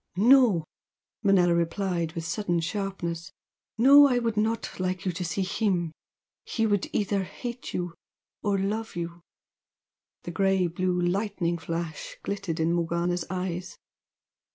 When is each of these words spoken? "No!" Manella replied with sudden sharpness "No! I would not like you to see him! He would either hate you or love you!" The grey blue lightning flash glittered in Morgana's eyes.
"No!" 0.15 0.63
Manella 1.21 1.53
replied 1.53 2.13
with 2.13 2.25
sudden 2.25 2.59
sharpness 2.59 3.31
"No! 3.77 4.07
I 4.07 4.17
would 4.17 4.35
not 4.35 4.79
like 4.79 5.05
you 5.05 5.11
to 5.11 5.23
see 5.23 5.43
him! 5.43 5.91
He 6.43 6.65
would 6.65 6.89
either 6.91 7.21
hate 7.21 7.71
you 7.75 7.93
or 8.41 8.57
love 8.57 8.95
you!" 8.95 9.21
The 10.23 10.31
grey 10.31 10.65
blue 10.65 10.99
lightning 10.99 11.59
flash 11.59 12.17
glittered 12.23 12.59
in 12.59 12.73
Morgana's 12.73 13.25
eyes. 13.29 13.77